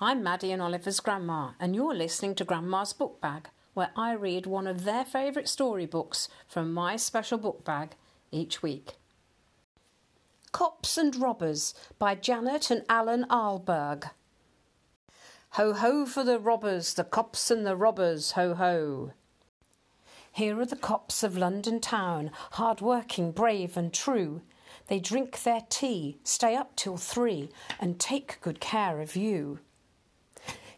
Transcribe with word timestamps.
I'm 0.00 0.22
Maddie 0.22 0.52
and 0.52 0.62
Oliver's 0.62 1.00
grandma, 1.00 1.54
and 1.58 1.74
you're 1.74 1.92
listening 1.92 2.36
to 2.36 2.44
Grandma's 2.44 2.92
Book 2.92 3.20
Bag, 3.20 3.48
where 3.74 3.90
I 3.96 4.12
read 4.12 4.46
one 4.46 4.68
of 4.68 4.84
their 4.84 5.04
favourite 5.04 5.48
storybooks 5.48 6.28
from 6.46 6.72
my 6.72 6.94
special 6.94 7.36
book 7.36 7.64
bag 7.64 7.96
each 8.30 8.62
week. 8.62 8.92
Cops 10.52 10.96
and 10.98 11.16
Robbers 11.16 11.74
by 11.98 12.14
Janet 12.14 12.70
and 12.70 12.84
Allan 12.88 13.26
Ahlberg. 13.28 14.10
Ho 15.54 15.72
ho 15.72 16.06
for 16.06 16.22
the 16.22 16.38
robbers, 16.38 16.94
the 16.94 17.02
cops 17.02 17.50
and 17.50 17.66
the 17.66 17.74
robbers, 17.74 18.32
ho 18.32 18.54
ho. 18.54 19.10
Here 20.30 20.60
are 20.60 20.66
the 20.66 20.76
cops 20.76 21.24
of 21.24 21.36
London 21.36 21.80
town, 21.80 22.30
hard 22.52 22.80
working, 22.80 23.32
brave 23.32 23.76
and 23.76 23.92
true. 23.92 24.42
They 24.86 25.00
drink 25.00 25.42
their 25.42 25.62
tea, 25.68 26.18
stay 26.22 26.54
up 26.54 26.76
till 26.76 26.98
three, 26.98 27.50
and 27.80 27.98
take 27.98 28.40
good 28.40 28.60
care 28.60 29.00
of 29.00 29.16
you. 29.16 29.58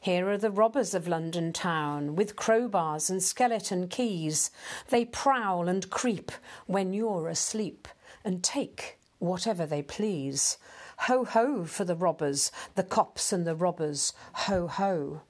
Here 0.03 0.31
are 0.31 0.39
the 0.39 0.51
robbers 0.51 0.95
of 0.95 1.07
London 1.07 1.53
town, 1.53 2.17
with 2.17 2.35
crowbars 2.35 3.11
and 3.11 3.23
skeleton 3.23 3.87
keys. 3.87 4.51
They 4.89 5.05
prowl 5.05 5.69
and 5.69 5.91
creep 5.91 6.33
when 6.67 6.95
you're 6.95 7.29
asleep, 7.29 7.87
and 8.25 8.43
take 8.43 8.99
whatever 9.19 9.67
they 9.67 9.83
please. 9.83 10.57
Ho 11.01 11.27
ho 11.27 11.67
for 11.67 11.85
the 11.85 11.95
robbers, 11.95 12.51
the 12.77 12.83
cops 12.83 13.31
and 13.31 13.47
the 13.47 13.55
robbers, 13.55 14.15
ho 14.33 14.69
ho. 14.69 15.21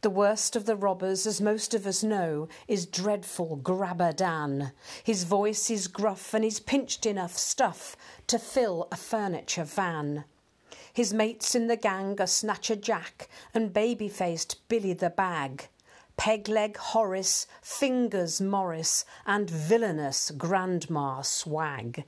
The 0.00 0.10
worst 0.10 0.56
of 0.56 0.66
the 0.66 0.76
robbers, 0.76 1.24
as 1.24 1.40
most 1.40 1.74
of 1.74 1.86
us 1.86 2.02
know, 2.02 2.48
is 2.66 2.86
dreadful 2.86 3.54
Grabber 3.54 4.10
Dan. 4.10 4.72
His 5.04 5.22
voice 5.22 5.70
is 5.70 5.86
gruff 5.86 6.34
and 6.34 6.42
he's 6.42 6.58
pinched 6.58 7.06
enough 7.06 7.38
stuff 7.38 7.96
to 8.26 8.40
fill 8.40 8.88
a 8.90 8.96
furniture 8.96 9.64
van. 9.64 10.24
His 10.94 11.12
mates 11.12 11.56
in 11.56 11.66
the 11.66 11.76
gang 11.76 12.20
are 12.20 12.26
Snatcher 12.28 12.76
Jack 12.76 13.28
and 13.52 13.72
baby 13.72 14.08
faced 14.08 14.68
Billy 14.68 14.92
the 14.92 15.10
Bag, 15.10 15.68
Pegleg 16.16 16.76
Horace, 16.76 17.48
Fingers 17.60 18.40
Morris, 18.40 19.04
and 19.26 19.50
villainous 19.50 20.30
Grandma 20.30 21.22
Swag. 21.22 22.04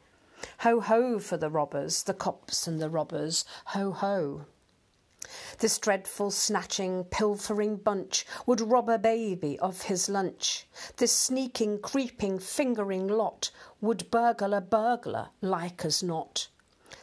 Ho 0.61 0.79
ho 0.79 1.19
for 1.19 1.37
the 1.37 1.51
robbers, 1.51 2.05
the 2.05 2.15
cops 2.15 2.69
and 2.69 2.81
the 2.81 2.89
robbers, 2.89 3.45
ho 3.65 3.91
ho. 3.91 4.47
This 5.59 5.79
dreadful, 5.79 6.31
snatching, 6.31 7.07
pilfering 7.07 7.79
bunch 7.79 8.25
would 8.47 8.61
rob 8.61 8.89
a 8.89 8.99
baby 8.99 9.59
of 9.59 9.83
his 9.83 10.09
lunch. 10.09 10.69
This 10.99 11.11
sneaking, 11.11 11.81
creeping, 11.81 12.39
fingering 12.39 13.09
lot 13.09 13.51
would 13.81 14.13
burgle 14.13 14.55
a 14.55 14.61
burglar 14.61 15.31
like 15.41 15.85
as 15.85 16.05
not. 16.05 16.47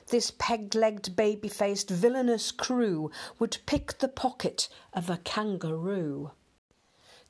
This 0.08 0.32
peg 0.38 0.76
legged, 0.76 1.16
baby 1.16 1.48
faced, 1.48 1.90
villainous 1.90 2.52
crew 2.52 3.12
would 3.40 3.58
pick 3.66 4.00
the 4.00 4.08
pocket 4.08 4.70
of 4.94 5.10
a 5.10 5.18
kangaroo. 5.18 6.32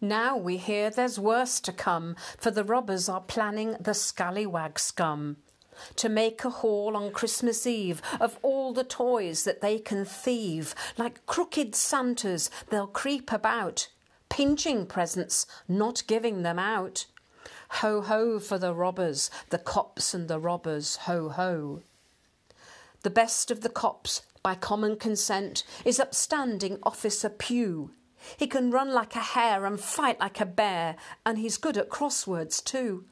Now 0.01 0.35
we 0.35 0.57
hear 0.57 0.89
there's 0.89 1.17
worse 1.17 1.59
to 1.61 1.71
come, 1.71 2.15
for 2.37 2.51
the 2.51 2.63
robbers 2.63 3.07
are 3.07 3.21
planning 3.21 3.77
the 3.79 3.93
scallywag 3.93 4.77
scum. 4.77 5.37
To 5.95 6.09
make 6.09 6.43
a 6.43 6.49
haul 6.49 6.97
on 6.97 7.11
Christmas 7.11 7.65
Eve 7.65 8.01
of 8.19 8.37
all 8.41 8.73
the 8.73 8.83
toys 8.83 9.43
that 9.43 9.61
they 9.61 9.79
can 9.79 10.05
thieve, 10.05 10.75
like 10.97 11.25
crooked 11.25 11.73
Santas, 11.73 12.49
they'll 12.69 12.85
creep 12.85 13.31
about, 13.31 13.87
pinching 14.29 14.85
presents, 14.85 15.45
not 15.67 16.03
giving 16.05 16.43
them 16.43 16.59
out. 16.59 17.05
Ho 17.81 18.01
ho 18.01 18.39
for 18.39 18.57
the 18.57 18.73
robbers, 18.73 19.31
the 19.49 19.57
cops 19.57 20.13
and 20.13 20.27
the 20.27 20.39
robbers, 20.39 20.97
ho 20.97 21.29
ho. 21.29 21.81
The 23.03 23.09
best 23.09 23.51
of 23.51 23.61
the 23.61 23.69
cops, 23.69 24.21
by 24.41 24.55
common 24.55 24.95
consent, 24.95 25.63
is 25.85 25.99
upstanding 25.99 26.79
Officer 26.83 27.29
Pugh. 27.29 27.91
He 28.37 28.47
can 28.47 28.71
run 28.71 28.93
like 28.93 29.15
a 29.15 29.19
hare 29.19 29.65
and 29.65 29.79
fight 29.79 30.19
like 30.21 30.39
a 30.39 30.45
bear, 30.45 30.95
and 31.25 31.37
he's 31.37 31.57
good 31.57 31.77
at 31.77 31.89
crosswords 31.89 32.63
too. 32.63 33.03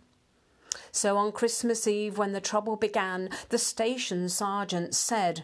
So 0.94 1.18
on 1.18 1.34
Christmas 1.34 1.85
Eve, 1.88 2.18
when 2.18 2.31
the 2.31 2.40
trouble 2.40 2.78
began, 2.78 3.30
the 3.50 3.57
station 3.57 4.30
sergeant 4.30 4.96
said, 4.96 5.44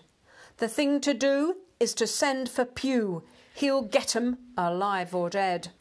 The 0.58 0.70
thing 0.70 1.02
to 1.02 1.14
do 1.14 1.58
is 1.80 1.94
to 1.96 2.08
send 2.08 2.50
for 2.50 2.64
Pugh. 2.64 3.24
He'll 3.54 3.82
get 3.82 4.16
'em, 4.16 4.38
alive 4.58 5.14
or 5.14 5.30
dead. 5.30 5.74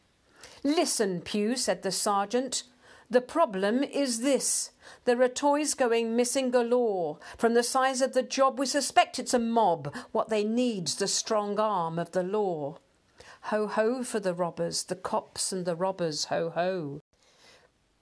Listen, 0.64 1.20
Pugh, 1.20 1.56
said 1.56 1.82
the 1.82 1.92
sergeant. 1.92 2.64
The 3.08 3.20
problem 3.20 3.84
is 3.84 4.20
this. 4.20 4.70
There 5.04 5.22
are 5.22 5.28
toys 5.28 5.74
going 5.74 6.16
missing 6.16 6.50
galore. 6.50 7.18
From 7.38 7.54
the 7.54 7.62
size 7.62 8.02
of 8.02 8.14
the 8.14 8.22
job, 8.22 8.58
we 8.58 8.66
suspect 8.66 9.18
it's 9.18 9.34
a 9.34 9.38
mob. 9.38 9.94
What 10.10 10.28
they 10.28 10.42
need's 10.42 10.96
the 10.96 11.06
strong 11.06 11.60
arm 11.60 11.98
of 11.98 12.10
the 12.10 12.24
law. 12.24 12.78
Ho 13.42 13.68
ho 13.68 14.02
for 14.02 14.18
the 14.18 14.34
robbers, 14.34 14.82
the 14.84 14.96
cops 14.96 15.52
and 15.52 15.64
the 15.64 15.76
robbers, 15.76 16.26
ho 16.26 16.50
ho. 16.50 17.00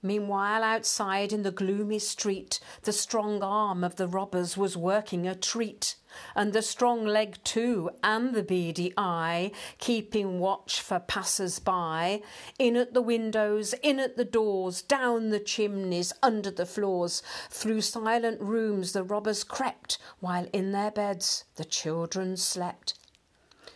Meanwhile, 0.05 0.61
outside 0.61 1.33
in 1.33 1.41
the 1.41 1.49
gloomy 1.49 1.97
street, 1.97 2.59
the 2.83 2.93
strong 2.93 3.41
arm 3.41 3.83
of 3.83 3.95
the 3.95 4.07
robbers 4.07 4.55
was 4.55 4.77
working 4.77 5.27
a 5.27 5.33
treat, 5.33 5.95
and 6.35 6.53
the 6.53 6.61
strong 6.61 7.07
leg 7.07 7.43
too, 7.43 7.89
and 8.03 8.35
the 8.35 8.43
beady 8.43 8.93
eye, 8.97 9.51
keeping 9.79 10.37
watch 10.37 10.79
for 10.79 10.99
passers 10.99 11.57
by. 11.57 12.21
In 12.59 12.75
at 12.75 12.93
the 12.93 13.01
windows, 13.01 13.73
in 13.81 13.99
at 13.99 14.15
the 14.15 14.25
doors, 14.25 14.83
down 14.83 15.31
the 15.31 15.39
chimneys, 15.39 16.13
under 16.21 16.51
the 16.51 16.67
floors, 16.67 17.23
through 17.49 17.81
silent 17.81 18.39
rooms 18.39 18.91
the 18.93 19.03
robbers 19.03 19.43
crept, 19.43 19.97
while 20.19 20.47
in 20.53 20.71
their 20.71 20.91
beds 20.91 21.45
the 21.55 21.65
children 21.65 22.37
slept 22.37 22.93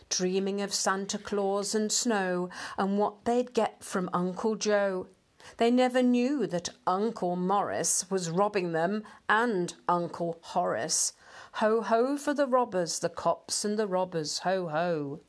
dreaming 0.10 0.62
of 0.62 0.74
Santa 0.74 1.18
Claus 1.18 1.74
and 1.74 1.92
snow 1.92 2.50
and 2.78 2.98
what 2.98 3.26
they'd 3.26 3.54
get 3.54 3.84
from 3.84 4.10
Uncle 4.12 4.56
Joe. 4.56 5.08
They 5.58 5.72
never 5.72 6.02
knew 6.02 6.48
that 6.48 6.70
Uncle 6.86 7.36
Morris 7.36 8.10
was 8.10 8.30
robbing 8.30 8.72
them 8.72 9.04
and 9.28 9.74
Uncle 9.88 10.38
Horace. 10.42 11.14
Ho 11.54 11.82
ho 11.82 12.18
for 12.18 12.34
the 12.34 12.48
robbers, 12.48 13.00
the 13.00 13.10
cops 13.10 13.66
and 13.66 13.78
the 13.78 13.88
robbers, 13.88 14.40
ho 14.40 14.68
ho. 14.68 15.20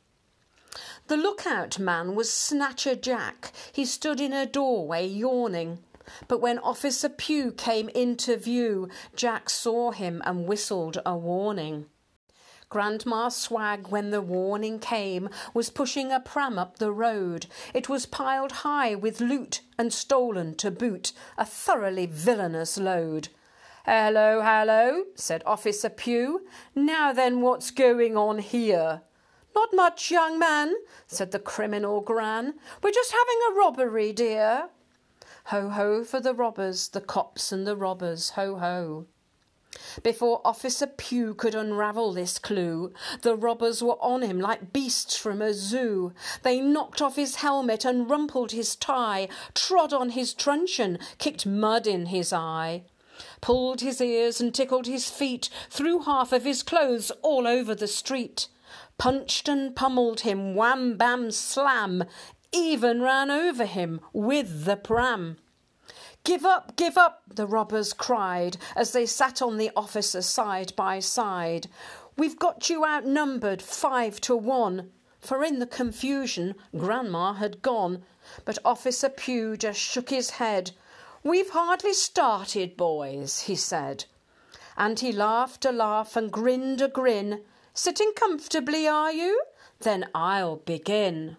The 1.08 1.16
lookout 1.16 1.78
man 1.78 2.14
was 2.14 2.32
Snatcher 2.32 2.94
Jack. 2.94 3.52
He 3.72 3.84
stood 3.84 4.20
in 4.20 4.32
a 4.32 4.46
doorway 4.46 5.06
yawning. 5.06 5.80
But 6.28 6.40
when 6.40 6.58
Officer 6.58 7.08
Pugh 7.08 7.52
came 7.52 7.88
into 7.90 8.36
view, 8.36 8.88
Jack 9.14 9.50
saw 9.50 9.90
him 9.90 10.22
and 10.24 10.46
whistled 10.46 11.00
a 11.04 11.16
warning. 11.16 11.86
Grandma 12.70 13.30
Swag, 13.30 13.88
when 13.88 14.10
the 14.10 14.20
warning 14.20 14.78
came, 14.78 15.28
was 15.52 15.70
pushing 15.70 16.12
a 16.12 16.20
pram 16.20 16.56
up 16.56 16.78
the 16.78 16.92
road. 16.92 17.46
It 17.74 17.88
was 17.88 18.06
piled 18.06 18.52
high 18.62 18.94
with 18.94 19.20
loot 19.20 19.62
and 19.76 19.92
stolen 19.92 20.54
to 20.54 20.70
boot, 20.70 21.12
a 21.36 21.44
thoroughly 21.44 22.06
villainous 22.06 22.78
load. 22.78 23.26
Hello, 23.86 24.40
hello, 24.40 25.06
said 25.16 25.42
Officer 25.44 25.88
Pugh. 25.90 26.46
Now 26.72 27.12
then, 27.12 27.40
what's 27.40 27.72
going 27.72 28.16
on 28.16 28.38
here? 28.38 29.02
Not 29.52 29.70
much, 29.74 30.12
young 30.12 30.38
man, 30.38 30.72
said 31.08 31.32
the 31.32 31.40
criminal 31.40 32.00
Gran. 32.00 32.54
We're 32.84 32.92
just 32.92 33.10
having 33.10 33.40
a 33.48 33.58
robbery, 33.58 34.12
dear. 34.12 34.68
Ho 35.46 35.70
ho 35.70 36.04
for 36.04 36.20
the 36.20 36.34
robbers, 36.34 36.86
the 36.86 37.00
cops 37.00 37.50
and 37.50 37.66
the 37.66 37.74
robbers, 37.74 38.30
ho 38.30 38.58
ho. 38.58 39.06
Before 40.02 40.40
Officer 40.44 40.86
Pugh 40.86 41.34
could 41.34 41.54
unravel 41.54 42.12
this 42.12 42.38
clue, 42.38 42.92
the 43.22 43.36
robbers 43.36 43.82
were 43.82 44.02
on 44.02 44.22
him 44.22 44.40
like 44.40 44.72
beasts 44.72 45.16
from 45.16 45.40
a 45.40 45.54
zoo. 45.54 46.12
They 46.42 46.60
knocked 46.60 47.00
off 47.00 47.16
his 47.16 47.36
helmet 47.36 47.84
and 47.84 48.10
rumpled 48.10 48.52
his 48.52 48.74
tie, 48.74 49.28
trod 49.54 49.92
on 49.92 50.10
his 50.10 50.34
truncheon, 50.34 50.98
kicked 51.18 51.46
mud 51.46 51.86
in 51.86 52.06
his 52.06 52.32
eye 52.32 52.84
pulled 53.40 53.80
his 53.80 54.00
ears 54.00 54.40
and 54.40 54.54
tickled 54.54 54.86
his 54.86 55.10
feet, 55.10 55.50
threw 55.68 56.00
half 56.00 56.32
of 56.32 56.44
his 56.44 56.62
clothes 56.62 57.10
all 57.22 57.46
over 57.46 57.74
the 57.74 57.86
street, 57.86 58.48
punched 58.98 59.48
and 59.48 59.76
pummelled 59.76 60.20
him, 60.20 60.54
wham 60.54 60.96
bam 60.96 61.30
slam, 61.30 62.04
even 62.52 63.02
ran 63.02 63.30
over 63.30 63.64
him 63.64 64.00
with 64.12 64.64
the 64.64 64.76
pram. 64.76 65.36
Give 66.24 66.44
up, 66.44 66.76
give 66.76 66.98
up, 66.98 67.22
the 67.34 67.46
robbers 67.46 67.92
cried 67.92 68.58
as 68.76 68.92
they 68.92 69.06
sat 69.06 69.40
on 69.40 69.56
the 69.56 69.70
officer 69.74 70.20
side 70.20 70.74
by 70.76 71.00
side. 71.00 71.68
We've 72.16 72.38
got 72.38 72.68
you 72.68 72.84
outnumbered 72.84 73.62
five 73.62 74.20
to 74.22 74.36
one. 74.36 74.90
For 75.20 75.42
in 75.44 75.58
the 75.58 75.66
confusion, 75.66 76.54
Grandma 76.76 77.34
had 77.34 77.62
gone, 77.62 78.02
but 78.44 78.58
Officer 78.64 79.08
Pugh 79.08 79.56
just 79.56 79.80
shook 79.80 80.10
his 80.10 80.30
head. 80.30 80.72
We've 81.22 81.50
hardly 81.50 81.92
started, 81.92 82.76
boys, 82.76 83.40
he 83.40 83.56
said. 83.56 84.04
And 84.76 85.00
he 85.00 85.12
laughed 85.12 85.64
a 85.64 85.72
laugh 85.72 86.16
and 86.16 86.30
grinned 86.30 86.80
a 86.80 86.88
grin. 86.88 87.42
Sitting 87.74 88.12
comfortably, 88.14 88.86
are 88.86 89.12
you? 89.12 89.42
Then 89.80 90.06
I'll 90.14 90.56
begin. 90.56 91.36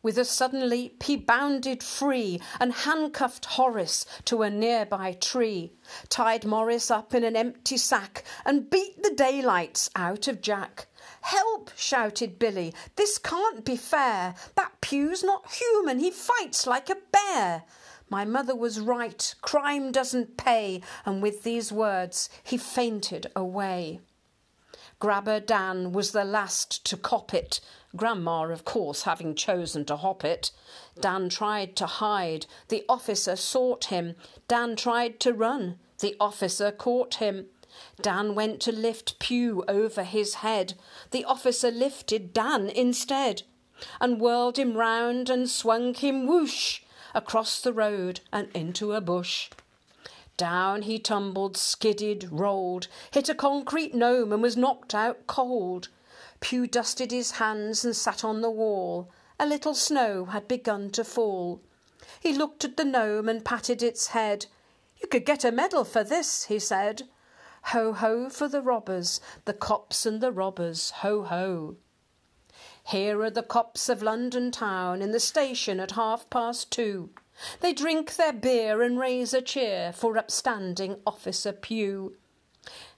With 0.00 0.16
a 0.16 0.24
sudden 0.24 0.68
leap, 0.68 1.02
he 1.02 1.16
bounded 1.16 1.82
free 1.82 2.40
and 2.60 2.72
handcuffed 2.72 3.44
Horace 3.44 4.06
to 4.26 4.42
a 4.42 4.50
nearby 4.50 5.14
tree, 5.14 5.72
tied 6.08 6.44
Morris 6.44 6.88
up 6.88 7.14
in 7.14 7.24
an 7.24 7.34
empty 7.34 7.76
sack, 7.76 8.22
and 8.44 8.70
beat 8.70 9.02
the 9.02 9.12
daylights 9.12 9.90
out 9.96 10.28
of 10.28 10.40
Jack. 10.40 10.86
Help! 11.22 11.72
shouted 11.76 12.38
Billy. 12.38 12.72
This 12.94 13.18
can't 13.18 13.64
be 13.64 13.76
fair. 13.76 14.36
That 14.54 14.80
Pugh's 14.80 15.24
not 15.24 15.52
human. 15.52 15.98
He 15.98 16.12
fights 16.12 16.64
like 16.64 16.88
a 16.88 16.96
bear. 17.10 17.64
My 18.08 18.24
mother 18.24 18.54
was 18.54 18.80
right. 18.80 19.34
Crime 19.42 19.90
doesn't 19.90 20.36
pay. 20.36 20.80
And 21.04 21.20
with 21.20 21.42
these 21.42 21.72
words, 21.72 22.30
he 22.44 22.56
fainted 22.56 23.32
away. 23.34 24.00
Grabber 25.00 25.38
Dan 25.38 25.92
was 25.92 26.10
the 26.10 26.24
last 26.24 26.84
to 26.86 26.96
cop 26.96 27.32
it, 27.32 27.60
Grandma, 27.96 28.50
of 28.50 28.64
course, 28.64 29.02
having 29.02 29.34
chosen 29.34 29.84
to 29.84 29.96
hop 29.96 30.24
it. 30.24 30.50
Dan 31.00 31.28
tried 31.28 31.76
to 31.76 31.86
hide, 31.86 32.46
the 32.68 32.84
officer 32.88 33.36
sought 33.36 33.86
him. 33.86 34.16
Dan 34.48 34.74
tried 34.74 35.20
to 35.20 35.32
run, 35.32 35.78
the 36.00 36.16
officer 36.18 36.72
caught 36.72 37.14
him. 37.14 37.46
Dan 38.02 38.34
went 38.34 38.60
to 38.62 38.72
lift 38.72 39.18
Pugh 39.20 39.64
over 39.68 40.02
his 40.02 40.34
head. 40.34 40.74
The 41.12 41.24
officer 41.24 41.70
lifted 41.70 42.32
Dan 42.32 42.68
instead, 42.68 43.42
and 44.00 44.20
whirled 44.20 44.58
him 44.58 44.76
round 44.76 45.30
and 45.30 45.48
swung 45.48 45.94
him 45.94 46.26
whoosh 46.26 46.80
across 47.14 47.60
the 47.60 47.72
road 47.72 48.20
and 48.32 48.48
into 48.52 48.92
a 48.92 49.00
bush. 49.00 49.48
Down 50.38 50.82
he 50.82 51.00
tumbled, 51.00 51.56
skidded, 51.56 52.28
rolled, 52.30 52.86
hit 53.10 53.28
a 53.28 53.34
concrete 53.34 53.92
gnome 53.92 54.32
and 54.32 54.40
was 54.40 54.56
knocked 54.56 54.94
out 54.94 55.26
cold. 55.26 55.88
Pugh 56.38 56.68
dusted 56.68 57.10
his 57.10 57.32
hands 57.32 57.84
and 57.84 57.94
sat 57.94 58.22
on 58.22 58.40
the 58.40 58.50
wall. 58.50 59.10
A 59.40 59.46
little 59.46 59.74
snow 59.74 60.26
had 60.26 60.46
begun 60.46 60.90
to 60.90 61.02
fall. 61.02 61.60
He 62.20 62.32
looked 62.32 62.64
at 62.64 62.76
the 62.76 62.84
gnome 62.84 63.28
and 63.28 63.44
patted 63.44 63.82
its 63.82 64.08
head. 64.08 64.46
You 65.02 65.08
could 65.08 65.26
get 65.26 65.44
a 65.44 65.50
medal 65.50 65.84
for 65.84 66.04
this, 66.04 66.44
he 66.44 66.60
said. 66.60 67.02
Ho 67.74 67.92
ho 67.92 68.30
for 68.30 68.46
the 68.46 68.62
robbers, 68.62 69.20
the 69.44 69.52
cops 69.52 70.06
and 70.06 70.20
the 70.20 70.30
robbers, 70.30 70.90
ho 71.02 71.24
ho. 71.24 71.76
Here 72.84 73.20
are 73.22 73.30
the 73.30 73.42
cops 73.42 73.88
of 73.88 74.02
London 74.02 74.52
town 74.52 75.02
in 75.02 75.10
the 75.10 75.20
station 75.20 75.80
at 75.80 75.90
half 75.92 76.30
past 76.30 76.70
two. 76.70 77.10
They 77.60 77.72
drink 77.72 78.16
their 78.16 78.32
beer 78.32 78.82
and 78.82 78.98
raise 78.98 79.32
a 79.32 79.42
cheer 79.42 79.92
for 79.92 80.18
upstanding 80.18 81.00
Officer 81.06 81.52
Pugh. 81.52 82.16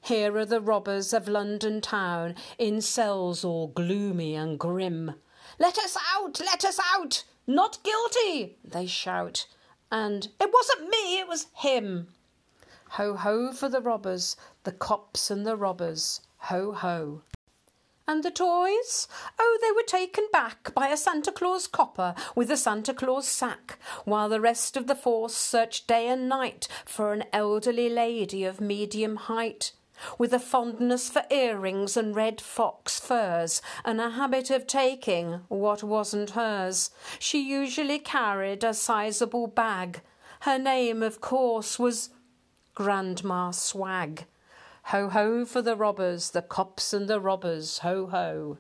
Here 0.00 0.36
are 0.36 0.46
the 0.46 0.60
robbers 0.60 1.12
of 1.12 1.28
London 1.28 1.80
town 1.80 2.34
in 2.58 2.80
cells 2.80 3.44
all 3.44 3.68
gloomy 3.68 4.34
and 4.34 4.58
grim. 4.58 5.14
Let 5.58 5.78
us 5.78 5.96
out! 6.14 6.40
Let 6.40 6.64
us 6.64 6.80
out! 6.94 7.24
Not 7.46 7.82
guilty! 7.82 8.56
they 8.64 8.86
shout. 8.86 9.46
And 9.92 10.28
it 10.40 10.50
wasn't 10.52 10.88
me, 10.88 11.18
it 11.18 11.28
was 11.28 11.46
him. 11.54 12.08
Ho 12.90 13.14
ho 13.14 13.52
for 13.52 13.68
the 13.68 13.80
robbers, 13.80 14.36
the 14.64 14.72
cops 14.72 15.30
and 15.30 15.46
the 15.46 15.56
robbers. 15.56 16.20
Ho 16.38 16.72
ho. 16.72 17.22
And 18.10 18.24
the 18.24 18.32
toys? 18.32 19.06
Oh, 19.38 19.58
they 19.62 19.70
were 19.70 19.86
taken 19.86 20.26
back 20.32 20.74
by 20.74 20.88
a 20.88 20.96
Santa 20.96 21.30
Claus 21.30 21.68
copper 21.68 22.16
with 22.34 22.50
a 22.50 22.56
Santa 22.56 22.92
Claus 22.92 23.28
sack, 23.28 23.78
while 24.04 24.28
the 24.28 24.40
rest 24.40 24.76
of 24.76 24.88
the 24.88 24.96
force 24.96 25.32
searched 25.32 25.86
day 25.86 26.08
and 26.08 26.28
night 26.28 26.66
for 26.84 27.12
an 27.12 27.22
elderly 27.32 27.88
lady 27.88 28.42
of 28.42 28.60
medium 28.60 29.14
height. 29.14 29.70
With 30.18 30.32
a 30.32 30.40
fondness 30.40 31.08
for 31.08 31.22
earrings 31.30 31.96
and 31.96 32.16
red 32.16 32.40
fox 32.40 32.98
furs, 32.98 33.62
and 33.84 34.00
a 34.00 34.10
habit 34.10 34.50
of 34.50 34.66
taking 34.66 35.42
what 35.46 35.84
wasn't 35.84 36.30
hers, 36.30 36.90
she 37.20 37.48
usually 37.48 38.00
carried 38.00 38.64
a 38.64 38.74
sizable 38.74 39.46
bag. 39.46 40.00
Her 40.40 40.58
name, 40.58 41.04
of 41.04 41.20
course, 41.20 41.78
was 41.78 42.10
Grandma 42.74 43.52
Swag. 43.52 44.24
Ho 44.84 45.08
ho 45.08 45.44
for 45.44 45.62
the 45.62 45.76
robbers, 45.76 46.30
the 46.30 46.42
cops 46.42 46.92
and 46.92 47.08
the 47.08 47.20
robbers, 47.20 47.78
ho 47.78 48.06
ho. 48.06 48.58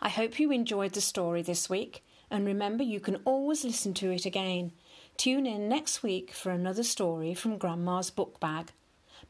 I 0.00 0.08
hope 0.08 0.38
you 0.38 0.50
enjoyed 0.50 0.92
the 0.92 1.00
story 1.00 1.40
this 1.40 1.70
week, 1.70 2.04
and 2.30 2.44
remember 2.44 2.84
you 2.84 3.00
can 3.00 3.16
always 3.24 3.64
listen 3.64 3.94
to 3.94 4.10
it 4.10 4.26
again. 4.26 4.72
Tune 5.16 5.46
in 5.46 5.68
next 5.68 6.02
week 6.02 6.32
for 6.32 6.50
another 6.50 6.82
story 6.82 7.32
from 7.32 7.56
Grandma's 7.56 8.10
book 8.10 8.38
bag. 8.38 8.72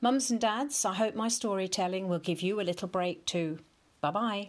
Mums 0.01 0.31
and 0.31 0.41
dads, 0.41 0.85
I 0.85 0.95
hope 0.95 1.15
my 1.15 1.29
storytelling 1.29 2.09
will 2.09 2.19
give 2.19 2.43
you 2.43 2.61
a 2.61 2.63
little 2.63 2.89
break 2.89 3.25
too. 3.25 3.59
Bye 4.01 4.11
bye. 4.11 4.49